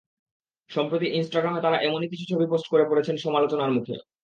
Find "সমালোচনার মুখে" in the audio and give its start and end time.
3.17-3.95